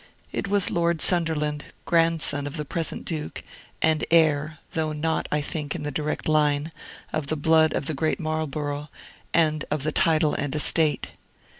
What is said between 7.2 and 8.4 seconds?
the blood of the great